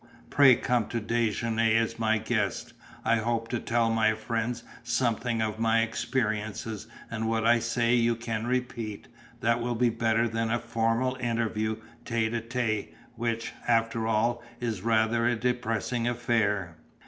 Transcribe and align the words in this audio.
"Pray 0.31 0.55
come 0.55 0.87
to 0.87 0.99
déjeuner 0.99 1.75
as 1.75 1.99
my 1.99 2.17
guest, 2.17 2.73
I 3.05 3.17
hope 3.17 3.49
to 3.49 3.59
tell 3.59 3.91
my 3.91 4.15
friends 4.15 4.63
something 4.81 5.43
of 5.43 5.59
my 5.59 5.83
experiences 5.83 6.87
and 7.11 7.29
what 7.29 7.45
I 7.45 7.59
say 7.59 7.93
you 7.93 8.15
can 8.15 8.47
repeat; 8.47 9.07
that 9.41 9.59
will 9.61 9.75
be 9.75 9.91
better 9.91 10.27
than 10.27 10.49
a 10.49 10.57
formal 10.57 11.17
interview 11.17 11.75
tête 12.03 12.31
à 12.33 12.41
téte, 12.41 12.87
which, 13.15 13.53
after 13.67 14.07
all, 14.07 14.41
is 14.59 14.81
rather 14.81 15.27
a 15.27 15.35
depressing 15.35 16.07
affair." 16.07 16.77